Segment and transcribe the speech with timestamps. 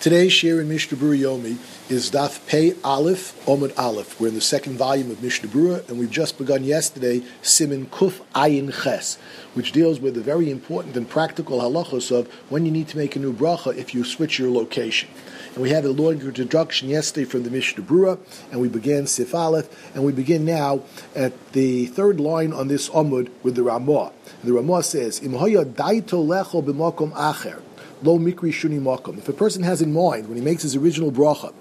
[0.00, 1.58] Today's share in Mishnah Yomi
[1.90, 4.18] is Daf Pei Aleph Omid Aleph.
[4.18, 8.22] We're in the second volume of Mishnah Berurah, and we've just begun yesterday Simin Kuf
[8.34, 9.18] Ayin Ches,
[9.52, 13.14] which deals with the very important and practical halachos of when you need to make
[13.14, 15.10] a new bracha if you switch your location.
[15.52, 18.18] And we had a long introduction yesterday from the Mishnah Berurah,
[18.50, 20.80] and we began Sif Aleph, and we begin now
[21.14, 24.12] at the third line on this Omud with the Ramah.
[24.44, 27.60] The Ramah says, Im daito lecho b'makom acher
[28.02, 29.18] lo mikri shuni makom.
[29.18, 31.52] If a person has in mind when he makes his original bracha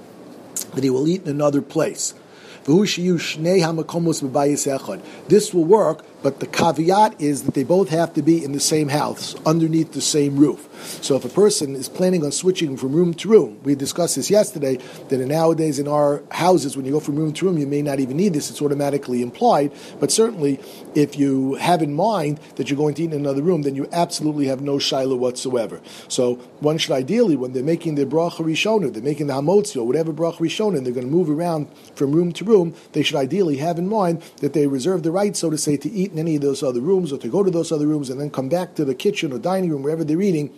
[0.74, 2.14] that he will eat in another place,
[2.66, 2.98] this
[5.54, 8.90] will work but the caveat is that they both have to be in the same
[8.90, 10.68] house, underneath the same roof.
[11.02, 14.30] So if a person is planning on switching from room to room, we discussed this
[14.30, 14.78] yesterday,
[15.10, 18.00] that nowadays in our houses, when you go from room to room, you may not
[18.00, 19.72] even need this, it's automatically implied.
[20.00, 20.60] But certainly,
[20.96, 23.88] if you have in mind that you're going to eat in another room, then you
[23.92, 25.82] absolutely have no shiloh whatsoever.
[26.08, 29.86] So one should ideally, when they're making their bracha rishona, they're making the hamotzi or
[29.86, 33.16] whatever bracha rishona, and they're going to move around from room to room, they should
[33.16, 36.14] ideally have in mind that they reserve the right, so to say, to eat eat
[36.14, 38.30] in any of those other rooms or to go to those other rooms and then
[38.30, 40.52] come back to the kitchen or dining room, wherever they're eating,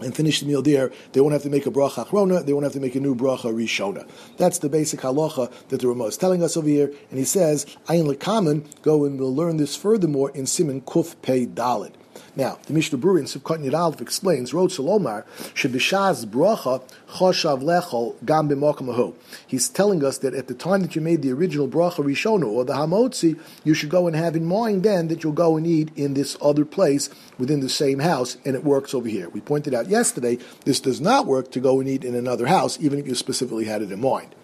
[0.00, 2.64] and finish the meal there, they won't have to make a bracha achrona, they won't
[2.64, 4.08] have to make a new bracha rishona.
[4.36, 7.66] That's the basic halacha that the Ramah is telling us over here, and he says,
[7.86, 11.92] ayin lekamen, go and we'll learn this furthermore in Simon Kuf Pei Dalit.
[12.34, 18.48] Now, the Mishnah Berurah in Sivkot Yud explains, Rod Salomar, Shebishaz bracha choshav lechol gam
[18.48, 19.12] b'mokum
[19.46, 22.64] He's telling us that at the time that you made the original bracha rishona, or
[22.64, 25.90] the hamotzi, you should go and have in mind then that you'll go and eat
[25.94, 29.28] in this other place within the same house, and it works over here.
[29.28, 32.78] We pointed out yesterday, this does not work to go and eat in another house,
[32.80, 34.34] even if you specifically had it in mind.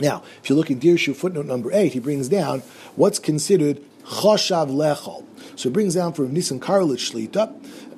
[0.00, 2.62] Now, if you look in Dirshu footnote number 8, he brings down
[2.96, 5.24] what's considered choshav lechol.
[5.58, 7.54] So it brings down from Nisan Karlitz Shlita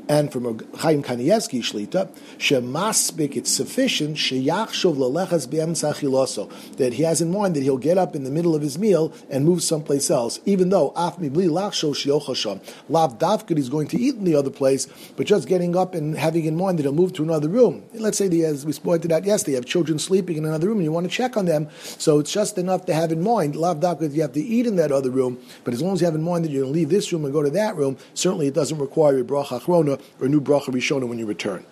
[0.08, 7.30] and from Chaim Kanievsky Shlita, Shemaspik, it's sufficient, Sheyachshov Lelechas B'emtzachiloso, that he has in
[7.30, 10.40] mind that he'll get up in the middle of his meal and move someplace else,
[10.46, 14.50] even though Af Mibli Lachsho Shiochasham, Lav Davkid he's going to eat in the other
[14.50, 17.84] place, but just getting up and having in mind that he'll move to another room.
[17.92, 20.84] Let's say, as we pointed out yesterday, you have children sleeping in another room and
[20.84, 21.68] you want to check on them,
[21.98, 24.76] so it's just enough to have in mind, Lav Davkid, you have to eat in
[24.76, 26.78] that other room, but as long as you have in mind that you're going to
[26.78, 29.97] leave this room and go to that room, certainly it doesn't require a bracha achrona
[30.20, 31.64] or a new bracha rishona when you return.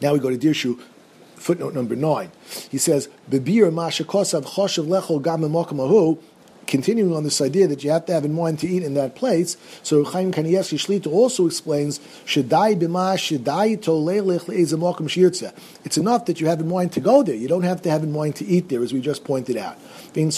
[0.00, 0.80] Now we go to Dirshu,
[1.36, 2.30] footnote number nine.
[2.70, 5.42] He says, "Bebir mashakosav choshev lechol gam
[6.66, 9.14] Continuing on this idea that you have to have in mind to eat in that
[9.14, 15.52] place, so Chaim Kanievsky Shlita also explains, "Shadai b'ma shadai shirtza."
[15.84, 17.34] It's enough that you have in mind to go there.
[17.34, 19.76] You don't have to have in mind to eat there, as we just pointed out.
[20.16, 20.32] And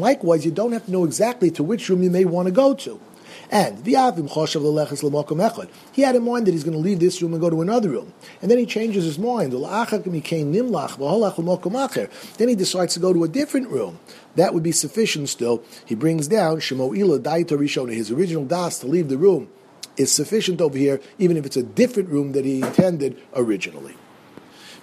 [0.00, 2.74] likewise, you don't have to know exactly to which room you may want to go
[2.74, 3.00] to.
[3.54, 4.46] And he had in mind
[6.46, 8.14] that he's going to leave this room and go to another room.
[8.40, 9.52] And then he changes his mind.
[9.52, 9.60] Then
[12.48, 14.00] he decides to go to a different room.
[14.36, 15.62] That would be sufficient still.
[15.84, 19.50] He brings down Shemo'ila Daita Rishona, his original das to leave the room
[19.98, 23.94] is sufficient over here, even if it's a different room that he intended originally.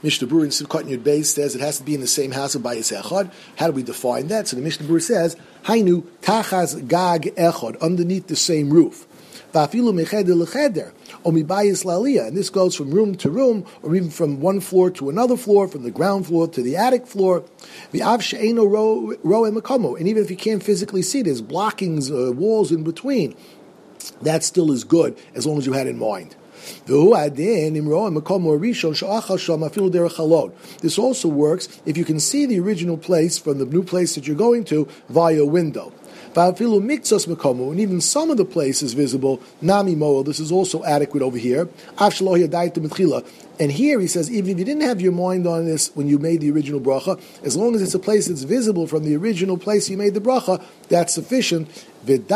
[0.02, 2.62] Mishnah Berurah in Sivkot Yud says it has to be in the same house of
[2.62, 3.32] Bayis Echad.
[3.58, 4.48] How do we define that?
[4.48, 9.06] So the Mishnah Berurah says, Hainu tachas gag echad, underneath the same roof.
[9.52, 9.90] Vafilu.
[12.28, 15.68] And this goes from room to room, or even from one floor to another floor,
[15.68, 17.44] from the ground floor to the attic floor.
[17.92, 19.98] V'av she'eno ro emakomo.
[19.98, 23.36] And even if you can't physically see, there's blockings, uh, walls in between.
[24.22, 26.36] That still is good, as long as you had in mind.
[30.82, 34.28] This also works if you can see the original place from the new place that
[34.28, 35.92] you're going to via window.
[36.36, 39.42] And even some of the place is visible.
[39.62, 40.24] Nami moel.
[40.24, 41.68] This is also adequate over here.
[43.60, 46.18] And here he says, even if you didn't have your mind on this when you
[46.20, 49.58] made the original bracha, as long as it's a place that's visible from the original
[49.58, 51.68] place you made the bracha, that's sufficient.
[52.06, 52.30] But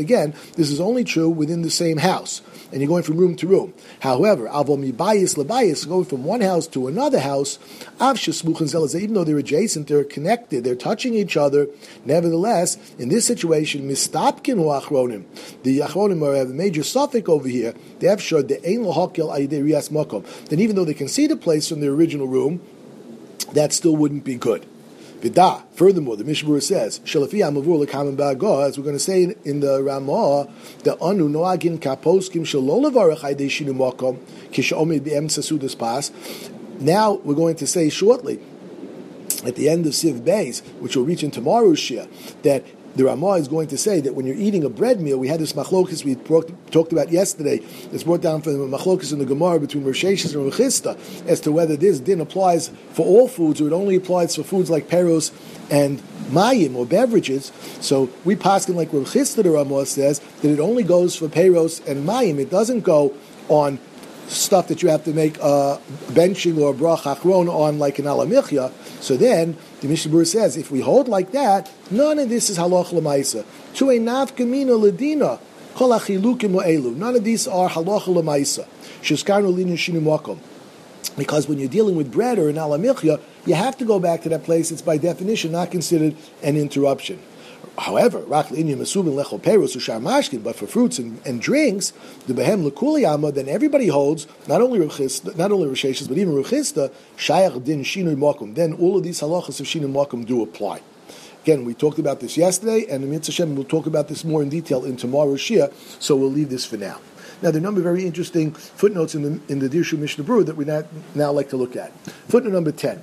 [0.00, 2.42] again, this is only true within the same house,
[2.72, 3.74] and you're going from room to room.
[4.00, 7.58] However, going from one house to another house,
[8.00, 11.68] even though they're adjacent, they're connected, they're touching each other.
[12.04, 15.24] Nevertheless, in this situation, mistapkin achronim,
[15.62, 17.74] the achronim are a major suffix over here.
[17.98, 18.82] They have showed the ein
[20.46, 22.60] Then even though they can see the place from the original room,
[23.52, 24.66] that still wouldn't be good.
[25.20, 25.62] Vida.
[25.74, 29.82] Furthermore, the Mishnah says, "Shalafi amavur ba'agah." As we're going to say in, in the
[29.82, 30.48] Ramah,
[30.84, 34.18] the anu noagin kaposkim shalolavarach aydeshinu makom
[34.50, 36.10] kishaomid be'emtza sudas pas.
[36.80, 38.40] Now we're going to say shortly
[39.44, 42.08] at the end of Siv Beis, which we'll reach in tomorrow's shiur,
[42.42, 42.64] that
[42.96, 45.40] the Ramah is going to say that when you're eating a bread meal, we had
[45.40, 47.60] this machlokas we talked about yesterday.
[47.92, 51.52] It's brought down from the machlokas in the Gemara between Risheshis and Rechista as to
[51.52, 55.32] whether this din applies for all foods or it only applies for foods like peros
[55.70, 56.00] and
[56.30, 57.52] mayim or beverages.
[57.80, 62.06] So we paskin like Rechista the Ramah says that it only goes for peros and
[62.06, 62.38] mayim.
[62.38, 63.14] It doesn't go
[63.48, 63.78] on
[64.30, 65.80] stuff that you have to make a
[66.12, 68.72] benching or a brach achron on like an alamichya.
[69.02, 72.86] So then the Mishnah says if we hold like that, none of this is halach
[72.86, 73.44] lemaisa.
[73.74, 75.40] To a nafkamina ledina.
[75.78, 78.66] None of these are halacha lemaisa.
[79.02, 80.38] Shizkarnu linu shinu.
[81.16, 84.28] Because when you're dealing with bread or an alamichya, you have to go back to
[84.28, 84.70] that place.
[84.70, 87.20] It's by definition not considered an interruption.
[87.78, 88.66] However, but for
[90.66, 91.92] fruits and, and drinks,
[92.26, 96.92] the behem lekuliyama, then everybody holds not only Rechista, not only Risheshis, but even Rechista,
[97.16, 98.54] shayach din shinui makum.
[98.54, 100.82] Then all of these halachas of shinui makum do apply.
[101.42, 104.50] Again, we talked about this yesterday, and the Mitzvah we'll talk about this more in
[104.50, 107.00] detail in tomorrow's shiur, so we'll leave this for now.
[107.42, 110.24] Now, there are a number of very interesting footnotes in the, in the Dirshu Mishnah
[110.24, 110.84] Berurah that we now,
[111.14, 111.92] now like to look at.
[112.28, 113.02] Footnote number 10.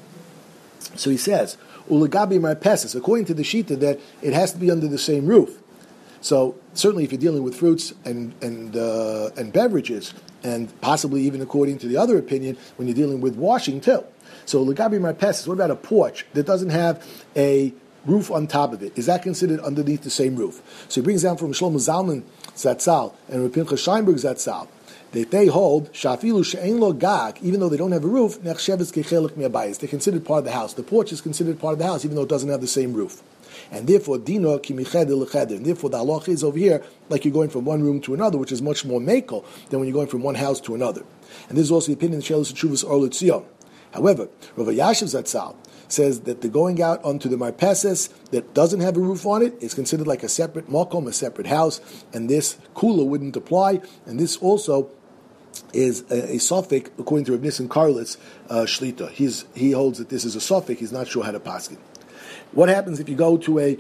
[0.95, 1.57] So he says,
[1.89, 5.62] Ulagabi marpesis, according to the Shita, that it has to be under the same roof.
[6.22, 10.13] So certainly, if you're dealing with fruits and and uh, and beverages,
[10.44, 14.04] and possibly even according to the other opinion, when you're dealing with washing too.
[14.45, 15.48] So Ulagabi marpesis.
[15.48, 17.06] What about a porch that doesn't have
[17.36, 17.74] a
[18.06, 18.98] roof on top of it?
[18.98, 20.86] Is that considered underneath the same roof?
[20.90, 22.24] So he brings down from Shlomo Zalman
[22.56, 24.68] Zatzal and Rapincha Scheinberg Zatzal
[25.12, 28.92] that they hold shafilu she'en lo gag, even though they don't have a roof, nechsheves
[28.94, 29.80] kechelik miabayis.
[29.80, 30.74] They're considered part of the house.
[30.74, 32.94] The porch is considered part of the house, even though it doesn't have the same
[32.94, 33.24] roof.
[33.71, 35.57] And therefore, dino kimicheder.
[35.57, 38.38] And therefore, the halach is over here like you're going from one room to another,
[38.38, 41.04] which is much more makel than when you're going from one house to another.
[41.50, 43.45] And this is also the opinion of Shelos Chuvas Orlutzion.
[43.92, 45.56] However, Rav Yashiv Zatzal
[45.88, 49.62] says that the going out onto the marpeses that doesn't have a roof on it
[49.62, 51.81] is considered like a separate makom, a separate house,
[52.13, 53.81] and this kula wouldn't apply.
[54.06, 54.89] And this also
[55.74, 58.18] is a, a suffix according to Reb Nissen Karlitz
[58.50, 59.10] uh, Shlita.
[59.12, 60.80] He's, he holds that this is a suffix.
[60.80, 61.80] He's not sure how to pass it.
[62.51, 63.78] What happens if you go to a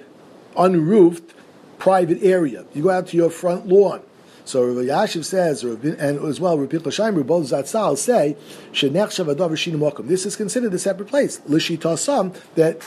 [0.57, 1.33] unroofed
[1.77, 2.65] private area?
[2.73, 4.01] You go out to your front lawn.
[4.47, 8.37] So Rav Yashiv says, and as well, Pinchas Shaimer, both Zatzal say,
[10.07, 11.39] This is considered a separate place.
[11.39, 12.81] Lishita some that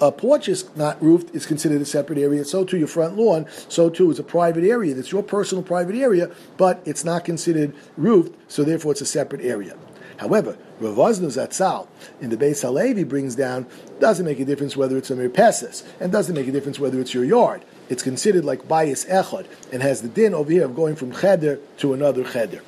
[0.00, 2.44] a porch is not roofed is considered a separate area.
[2.44, 3.46] So too your front lawn.
[3.68, 4.94] So too is a private area.
[4.94, 8.34] That's your personal private area, but it's not considered roofed.
[8.50, 9.76] So therefore, it's a separate area.
[10.18, 11.88] However, Ravaznu Zatzal
[12.20, 13.66] in the Beis Halevi brings down
[14.00, 17.14] doesn't make a difference whether it's a mirpesis and doesn't make a difference whether it's
[17.14, 17.64] your yard.
[17.88, 21.58] It's considered like bayis echad and has the din over here of going from cheder
[21.78, 22.62] to another cheder.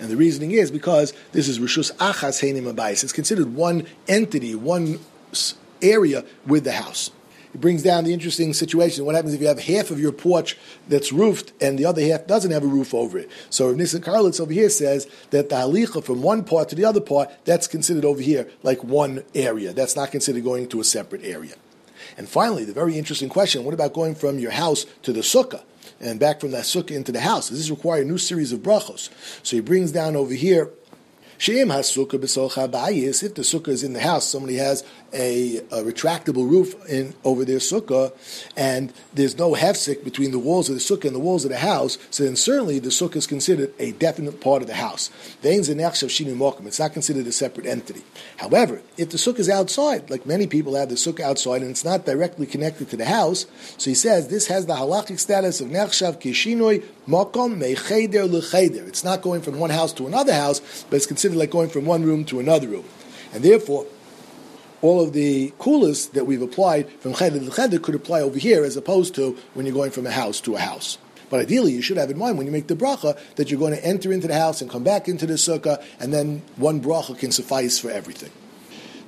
[0.00, 3.02] And the reasoning is because this is Rishus Achas Heinim Abayis.
[3.02, 5.00] It's considered one entity, one
[5.82, 7.10] area with the house.
[7.60, 9.04] Brings down the interesting situation.
[9.04, 10.56] What happens if you have half of your porch
[10.88, 13.30] that's roofed and the other half doesn't have a roof over it?
[13.50, 17.00] So Nissen Karlitz over here says that the halicha from one part to the other
[17.00, 19.72] part, that's considered over here like one area.
[19.72, 21.54] That's not considered going to a separate area.
[22.16, 25.62] And finally, the very interesting question, what about going from your house to the sukkah?
[26.00, 27.48] And back from that sukkah into the house.
[27.48, 29.10] Does this require a new series of brachos?
[29.42, 30.70] So he brings down over here
[31.38, 33.22] Sheim has sukkah b'socha ba'ayis.
[33.22, 34.82] If the sukkah is in the house, somebody has
[35.12, 38.12] a, a, retractable roof in over their sukkah,
[38.56, 41.58] and there's no hefsek between the walls of the sukkah and the walls of the
[41.58, 45.10] house, so then certainly the sukkah is considered a definite part of the house.
[45.42, 48.02] It's not considered a separate entity.
[48.38, 51.84] However, if the sukkah is outside, like many people have the sukkah outside, and it's
[51.84, 55.68] not directly connected to the house, so he says this has the halachic status of
[55.68, 58.86] nechshav kishinoi makom mecheder lecheder.
[58.88, 61.84] It's not going from one house to another house, but it's considered like going from
[61.84, 62.84] one room to another room.
[63.34, 63.86] And therefore,
[64.80, 68.64] all of the coolers that we've applied from cheder to cheder could apply over here
[68.64, 70.96] as opposed to when you're going from a house to a house.
[71.28, 73.74] But ideally, you should have in mind when you make the bracha that you're going
[73.74, 77.18] to enter into the house and come back into the sukkah, and then one bracha
[77.18, 78.30] can suffice for everything.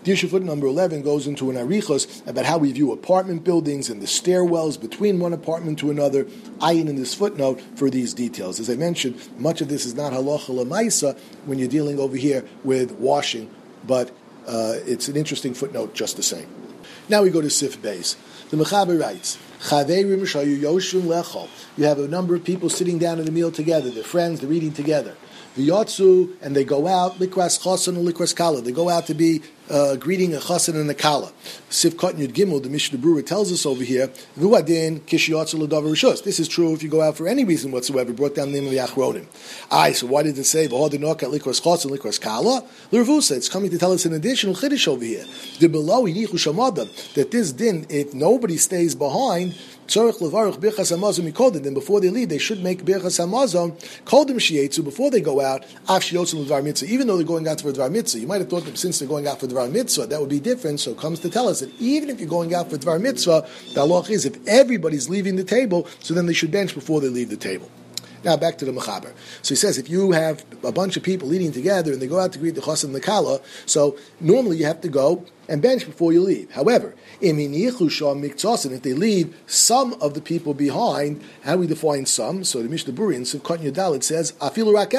[0.04, 4.00] Dirshu foot number 11 goes into an arichos about how we view apartment buildings and
[4.00, 6.24] the stairwells between one apartment to another.
[6.60, 8.58] Ayin in this footnote for these details.
[8.58, 12.46] As I mentioned, much of this is not halacha lemaisa when you're dealing over here
[12.64, 13.50] with washing,
[13.86, 14.10] but
[14.46, 16.46] uh, it's an interesting footnote just the same.
[17.10, 18.16] Now we go to Sif Beis.
[18.48, 19.38] The Mechaber writes,
[21.76, 23.90] You have a number of people sitting down at a meal together.
[23.90, 25.14] They're friends, they're eating together.
[25.56, 28.62] V'yotzu, and they go out, likras chosan and likras kala.
[28.62, 31.32] They go out to be uh, greeting a chosan and a kala.
[31.68, 34.08] Sif Yud Gimel, the Mishnah Berurah tells us over here,
[34.38, 35.04] v'uadin.
[36.24, 38.12] This is true if you go out for any reason whatsoever.
[38.12, 39.26] Brought down the name of the Achronim.
[39.70, 42.64] Aye, so why did it say v'hodinok at likras chosan likras kala?
[42.90, 45.24] L'revusa, it's coming to tell us an additional chiddush over here.
[45.60, 49.54] The below that this din, if nobody stays behind,
[49.92, 53.72] Then before they leave, they should make birchas hamazon
[54.04, 55.64] kodim shietzu before they go out.
[56.84, 59.08] Even though they're going out for dvar mitzvah, you might have thought that since they're
[59.08, 60.78] going out for dvar mitzvah, that would be different.
[60.80, 63.48] So it comes to tell us that even if you're going out for dvar mitzvah,
[63.74, 67.08] the halach is if everybody's leaving the table, so then they should bench before they
[67.08, 67.70] leave the table.
[68.22, 69.12] Now back to the Mechaber.
[69.42, 72.18] So he says if you have a bunch of people eating together and they go
[72.18, 75.60] out to greet the Chas and the Kala, so normally you have to go and
[75.60, 76.50] bench before you leave.
[76.52, 82.44] However, if they leave some of the people behind, how do we define some?
[82.44, 84.90] So the Mishnah Berurah in Sivkot Yadalit says, Afilu rak.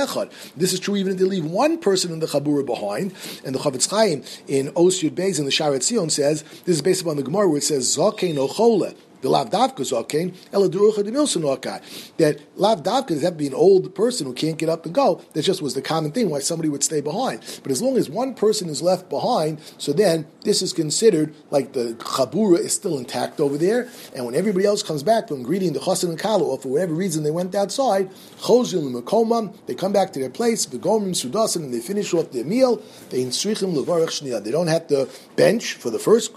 [0.58, 3.14] This is true even if they leave one person in the Chabura behind.
[3.46, 6.82] And the Chafetz Chaim in Os Yud Beis in the Shaar Hatziyun says, this is
[6.82, 11.12] based upon the Gemara where it says, Zokein ochole the lav davka zokein eladurucha de
[11.12, 11.82] milson
[12.18, 15.22] That lav davka have to be an old person who can't get up and go.
[15.34, 17.42] That just was the common thing why somebody would stay behind.
[17.64, 21.74] But as long as one person is left behind, so then this is considered like
[21.74, 23.90] the chabura is still intact over there.
[24.16, 26.94] And when everybody else comes back from greeting the chasen and kala, or for whatever
[26.94, 28.10] reason they went outside,
[28.40, 32.46] chozil makomam, they come back to their place, v'gomim sudasin, and they finish off their
[32.46, 32.82] meal.
[33.10, 34.22] They insrichim levarach.
[34.44, 36.34] They don't have to bench for the first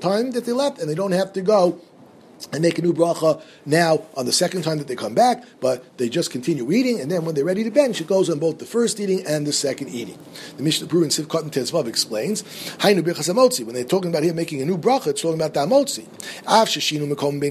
[0.00, 1.80] time that they left, and they don't have to go
[2.52, 5.96] and make a new bracha now on the second time that they come back, but
[5.98, 8.58] they just continue eating, and then when they're ready to bench, it goes on both
[8.58, 10.18] the first eating and the second eating.
[10.56, 12.42] The Mishnah Berurah in Sivkot and Tezvav explains,
[12.82, 16.04] when they're talking about here making a new bracha, it's talking about the Amotzi.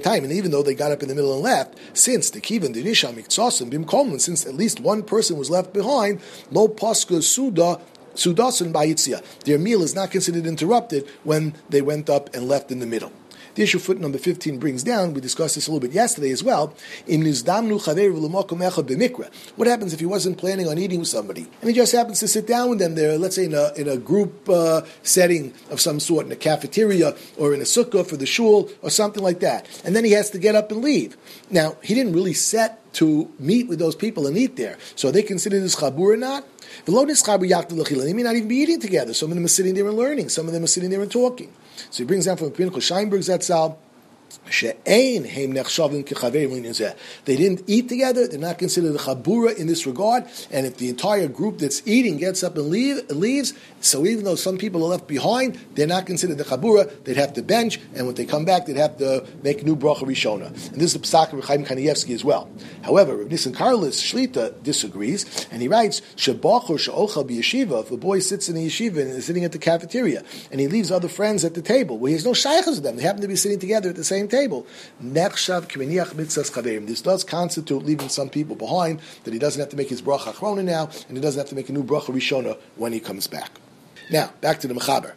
[0.04, 2.74] Time, and even though they got up in the middle and left, since the Kivan
[2.74, 6.20] Dinisha Miktsosim Bimkom, since at least one person was left behind,
[6.52, 7.80] Lo Paska Suda
[8.16, 9.24] Sudasun Bayitzia.
[9.40, 13.12] Their meal is not considered interrupted when they went up and left in the middle.
[13.56, 16.44] The issue foot number 15 brings down, we discussed this a little bit yesterday as
[16.44, 16.74] well,
[17.06, 17.74] in Nizdamnu
[19.56, 22.28] what happens if he wasn't planning on eating with somebody, and he just happens to
[22.28, 25.80] sit down with them there, let's say in a, in a group uh, setting of
[25.80, 29.40] some sort, in a cafeteria, or in a sukkah for the shul, or something like
[29.40, 31.16] that, and then he has to get up and leave.
[31.52, 35.22] Now, he didn't really set to meet with those people and eat there, so they
[35.22, 36.44] consider this chabur or not?
[36.86, 36.94] They
[38.14, 39.14] may not even be eating together.
[39.14, 40.30] Some of them are sitting there and learning.
[40.30, 41.54] Some of them are sitting there and talking.
[41.90, 42.90] So he brings down from Pinchas
[47.26, 50.90] They didn't eat together, they're not considered a chabura in this regard, and if the
[50.90, 54.90] entire group that's eating gets up and leave, leaves, so even though some people are
[54.90, 58.46] left behind, they're not considered the chabura, they'd have to bench, and when they come
[58.46, 60.48] back, they'd have to make new bracha rishona.
[60.48, 62.50] And this is the psak of Chaim Kanievsky as well.
[62.84, 69.02] However, Rav Nissen Shlita disagrees, and he writes, if a boy sits in the yeshiva
[69.02, 72.10] and is sitting at the cafeteria, and he leaves other friends at the table, where
[72.10, 74.23] he has no shaykhs with them, they happen to be sitting together at the same
[74.28, 74.66] table.
[75.02, 80.34] This does constitute leaving some people behind, that he doesn't have to make his bracha
[80.34, 83.28] achrona now, and he doesn't have to make a new bracha rishona when he comes
[83.28, 83.52] back.
[84.12, 85.14] Now, back to the mechaber.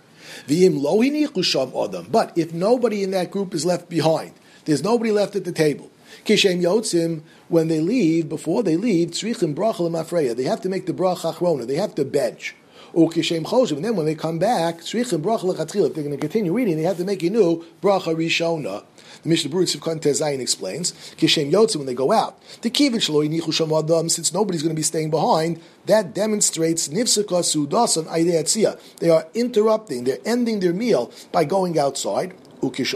[2.10, 4.32] But if nobody in that group is left behind,
[4.64, 5.90] there's nobody left at the table.
[6.24, 10.92] Kishem yotzim, when they leave, before they leave, tzrichim bracha They have to make the
[10.92, 11.66] bracha achrona.
[11.66, 12.54] They have to bench.
[12.94, 17.04] And then when they come back, if they're going to continue reading, they have to
[17.04, 18.84] make a new bracha rishona.
[19.22, 23.28] The Mishnah Berurah Sivkot Tezayin explains, Kishem Yotze, when they go out, the Kivin Shaloi
[23.28, 28.78] Nichu Shamadam, since nobody's going to be staying behind, that demonstrates Nifsaka Sudasan Aideatzia.
[28.98, 32.34] They are interrupting, they're ending their meal by going outside.
[32.62, 32.92] And if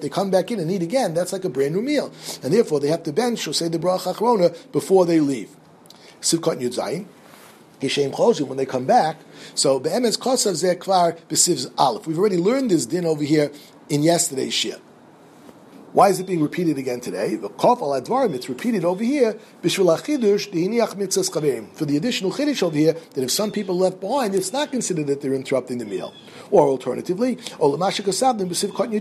[0.00, 2.12] they come back in and eat again, that's like a brand new meal.
[2.42, 5.48] And therefore they have to bench or say the bracha achrona before they leave.
[6.20, 6.58] Sivkot
[7.80, 8.46] Yudzayin.
[8.46, 9.16] When they come back,
[9.54, 12.06] so be'emes kosav zeh kvar b'siv's aleph.
[12.06, 13.50] We've already learned this din over here
[13.88, 14.80] in yesterday's shiur.
[15.94, 17.36] Why is it being repeated again today?
[17.36, 21.72] The kof al advarim, it's repeated over here, b'shvil achidush dehiniach mitzvahs.
[21.76, 25.06] For the additional chiddush over here, that if some people left behind, it's not considered
[25.06, 26.12] that they're interrupting the meal.
[26.50, 28.48] Or alternatively, or l'mashik asabdim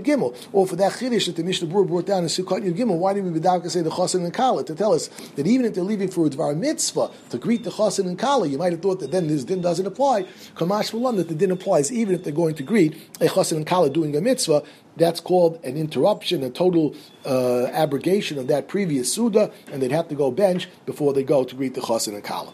[0.03, 0.37] gimel.
[0.51, 3.13] Or for that chiddush that the Mishnah Berurah brought down in Sivkot yud gimel, why
[3.13, 5.83] did we bedavka say the chosin and kala to tell us that even if they're
[5.83, 8.99] leaving for a dvar mitzvah to greet the chosin and kala, you might have thought
[8.99, 10.27] that then this din doesn't apply.
[10.53, 13.65] Kamash v'lam that the din applies even if they're going to greet a chosin and
[13.65, 14.61] kala doing a mitzvah
[14.97, 16.95] that's called an interruption, a total
[17.25, 21.43] uh, abrogation of that previous Suda, and they'd have to go bench before they go
[21.43, 22.53] to greet the Chosin and Kala.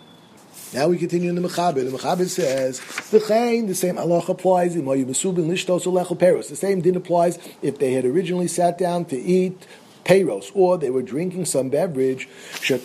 [0.74, 1.84] Now we continue in the Mechaber.
[1.84, 2.80] The Mechaber says,
[3.10, 9.18] the same Allah applies The same din applies if they had originally sat down to
[9.18, 9.66] eat
[10.06, 12.30] payros, or they were drinking some beverage.
[12.68, 12.82] Then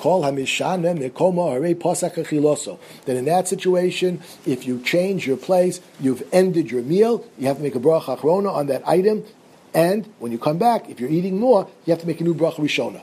[3.17, 7.63] in that situation, if you change your place, you've ended your meal, you have to
[7.63, 9.25] make a bracha achrona on that item,
[9.75, 12.35] and when you come back, if you're eating more, you have to make a new
[12.35, 13.02] bracha rishona.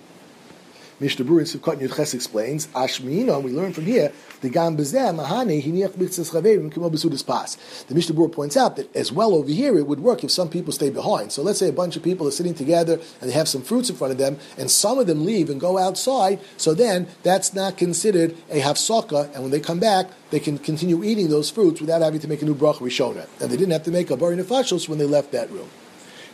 [1.02, 5.94] Mishnah Berurah in Sivkot Yudches explains, Ashmina, we learn from here, the Gam Mahane, Hiniach
[5.94, 7.84] Bitzes Chaverim, Kimo Pas.
[7.88, 10.48] The Mishnah Berurah points out that as well over here, it would work if some
[10.48, 11.32] people stay behind.
[11.32, 13.90] So let's say a bunch of people are sitting together and they have some fruits
[13.90, 17.56] in front of them, and some of them leave and go outside, so then that's
[17.56, 21.82] not considered a hafsaka, and when they come back, they can continue eating those fruits
[21.82, 23.28] without having to make a new bracha rishona.
[23.42, 25.68] And they didn't have to make a bari nefashos when they left that room.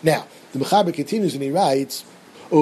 [0.03, 2.05] Now, the Mechaber continues and he writes,
[2.51, 2.61] in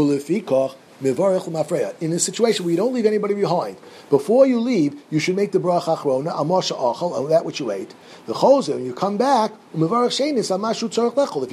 [2.13, 3.75] a situation where you don't leave anybody behind,
[4.09, 7.69] before you leave, you should make the bracha achrona, amasha achal, on that which you
[7.69, 7.93] ate.
[8.27, 9.89] The choser, when you come back, if you're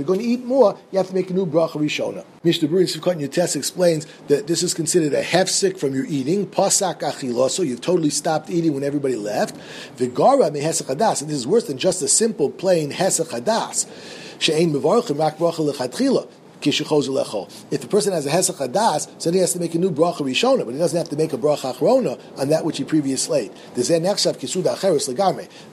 [0.06, 2.24] going to eat more, you have to make a new bracha rishona.
[2.44, 7.00] Mishnah Berurah Sivkot Yutes explains that this is considered a hefsik from your eating, pasak
[7.00, 9.56] achiloso, you've totally stopped eating when everybody left.
[9.96, 13.86] Vigara mehesach hadas, and this is worse than just a simple plain hesach hadas.
[14.42, 16.26] She'ein mevarchim rak bracha lechatchila.
[16.64, 20.18] If the person has a Hesach Hadas, then he has to make a new bracha
[20.18, 23.40] Rishona, but he doesn't have to make a bracha Achrona on that which he previously
[23.40, 23.52] ate.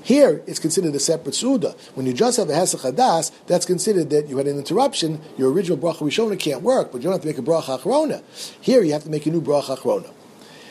[0.04, 1.76] Here, it's considered a separate Suda.
[1.94, 5.52] When you just have a Hesach Hadas, that's considered that you had an interruption, your
[5.52, 8.24] original bracha Rishona can't work, but you don't have to make a bracha Achrona.
[8.60, 10.12] Here, you have to make a new bracha Achrona.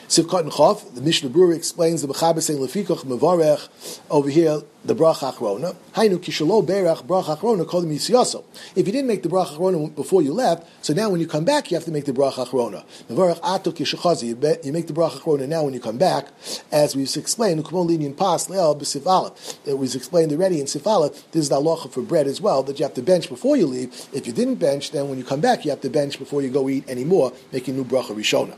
[0.09, 4.95] Sivkot and Chof, the Mishnah Berurah explains the Mechaber saying Lefikoch Mevarech over here the
[4.95, 5.75] bracha achrona.
[5.93, 8.43] Hainu kishalo berach bracha achrona called him yisiyaso.
[8.75, 11.45] If you didn't make the bracha achrona before you left, so now when you come
[11.45, 12.83] back you have to make the bracha achrona.
[13.07, 14.65] Mevarech ato kishachazi.
[14.65, 16.29] You make the bracha achrona now when you come back,
[16.71, 17.63] as we've explained.
[17.63, 19.31] Ukumon linian pas leal b'sifala.
[19.67, 21.13] It was explained already in sifala.
[21.29, 23.67] This is the halacha for bread as well that you have to bench before you
[23.67, 24.07] leave.
[24.11, 26.49] If you didn't bench, then when you come back you have to bench before you
[26.49, 28.57] go eat anymore, making new bracha rishona.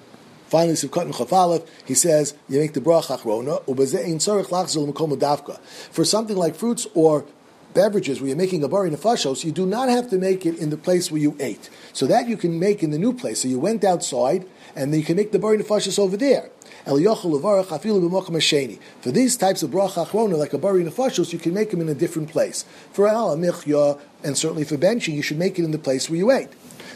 [0.52, 3.64] Finally, Sivkot and Chafalev, he says, you make the bracha achrona.
[5.94, 7.26] For something like fruits or
[7.74, 10.70] beverages where you're making a bari nefashos, you do not have to make it in
[10.70, 11.70] the place where you ate.
[11.94, 13.44] So that you can make in the new place.
[13.44, 16.50] So you went outside, and then you can make the bari nefashos over there.
[16.86, 16.98] For
[19.12, 21.94] these types of bracha achrona, like a bari nefashos, you can make them in a
[21.94, 22.66] different place.
[22.92, 26.32] For al and certainly for benching, you should make it in the place where you
[26.32, 26.50] ate.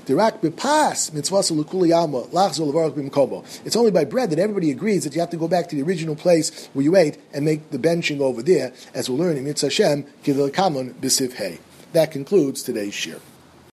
[0.08, 0.12] It's
[3.76, 6.16] only by bread that everybody agrees that you have to go back to the original
[6.16, 9.66] place where you ate and make the benching over there, as we'll learn in Mitzvah
[9.68, 10.06] Hashem,
[11.94, 13.20] That concludes today's shiur.